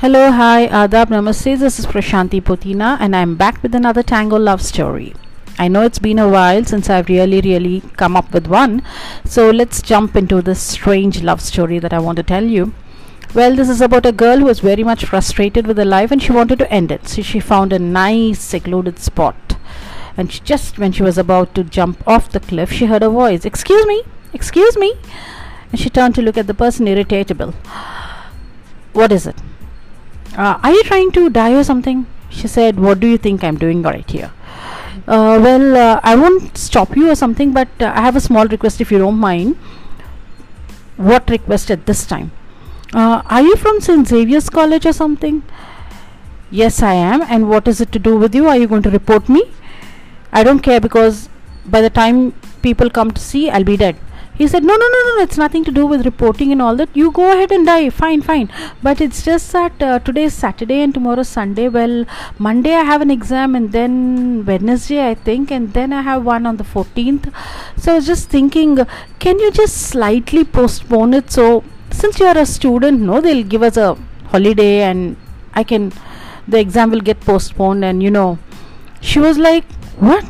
[0.00, 1.58] Hello, hi, Adab, Namaste.
[1.58, 5.12] This is Prashanti Potina, and I'm back with another Tango love story.
[5.58, 8.84] I know it's been a while since I've really, really come up with one,
[9.24, 12.74] so let's jump into this strange love story that I want to tell you.
[13.34, 16.22] Well, this is about a girl who was very much frustrated with her life and
[16.22, 17.08] she wanted to end it.
[17.08, 19.56] So she found a nice, secluded spot.
[20.16, 23.10] And she just when she was about to jump off the cliff, she heard a
[23.10, 24.94] voice Excuse me, excuse me.
[25.72, 27.52] And she turned to look at the person, irritatable.
[28.92, 29.34] What is it?
[30.36, 32.06] Uh, are you trying to die or something?
[32.30, 34.30] She said, What do you think I'm doing right here?
[35.06, 38.46] Uh, well, uh, I won't stop you or something, but uh, I have a small
[38.46, 39.56] request if you don't mind.
[40.96, 42.30] What request at this time?
[42.92, 44.06] Uh, are you from St.
[44.06, 45.42] Xavier's College or something?
[46.50, 47.22] Yes, I am.
[47.22, 48.48] And what is it to do with you?
[48.48, 49.44] Are you going to report me?
[50.32, 51.28] I don't care because
[51.66, 52.32] by the time
[52.62, 53.96] people come to see, I'll be dead.
[54.38, 56.90] He said, No, no, no, no, it's nothing to do with reporting and all that.
[56.94, 57.90] You go ahead and die.
[57.90, 58.48] Fine, fine.
[58.80, 61.68] But it's just that uh, today is Saturday and tomorrow is Sunday.
[61.68, 62.04] Well,
[62.38, 66.46] Monday I have an exam and then Wednesday, I think, and then I have one
[66.46, 67.32] on the 14th.
[67.78, 68.78] So I was just thinking,
[69.18, 71.32] can you just slightly postpone it?
[71.32, 75.16] So, since you are a student, no, they'll give us a holiday and
[75.54, 75.92] I can,
[76.46, 77.84] the exam will get postponed.
[77.84, 78.38] And you know,
[79.00, 79.64] she was like,
[79.98, 80.24] What?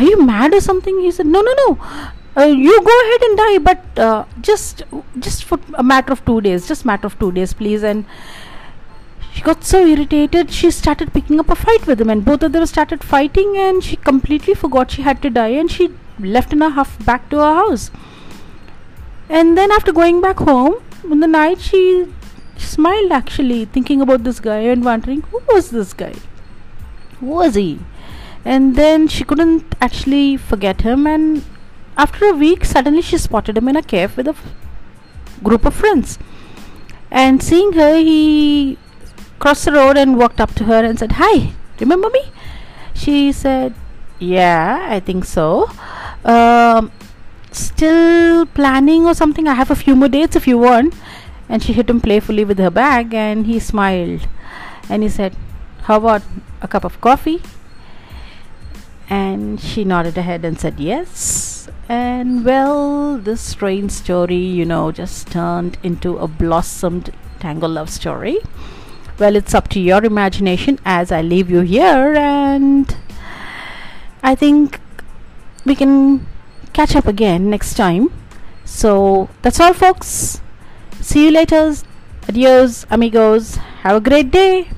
[0.00, 0.98] Are you mad or something?
[0.98, 4.82] He said, No, no, no uh, you go ahead and die but uh, just
[5.18, 7.82] just for a matter of two days just matter of two days please.
[7.82, 8.04] And
[9.32, 12.10] she got so irritated she started picking up a fight with him.
[12.10, 15.70] And both of them started fighting and she completely forgot she had to die and
[15.70, 17.90] she left in a huff back to her house.
[19.28, 22.06] And then after going back home in the night she
[22.56, 26.14] smiled actually thinking about this guy and wondering who was this guy?
[27.18, 27.80] Who was he?
[28.44, 31.44] And then she couldn't actually forget him and
[31.96, 34.54] after a week, suddenly she spotted him in a cave with a f-
[35.42, 36.18] group of friends.
[37.10, 38.78] And seeing her, he
[39.38, 42.24] crossed the road and walked up to her and said, Hi, remember me?
[42.94, 43.74] She said,
[44.18, 45.70] Yeah, I think so.
[46.24, 46.92] Um,
[47.50, 49.48] still planning or something?
[49.48, 50.94] I have a few more dates if you want.
[51.48, 54.28] And she hit him playfully with her bag and he smiled.
[54.88, 55.34] And he said,
[55.82, 56.22] How about
[56.62, 57.42] a cup of coffee?
[59.08, 61.49] And she nodded her head and said yes.
[61.90, 68.38] And well, this strange story, you know, just turned into a blossomed tango love story.
[69.18, 72.96] Well, it's up to your imagination as I leave you here, and
[74.22, 74.78] I think
[75.64, 76.28] we can
[76.72, 78.12] catch up again next time.
[78.64, 80.40] So that's all, folks.
[81.00, 81.74] See you later.
[82.28, 83.56] Adios, amigos.
[83.82, 84.68] Have a great day.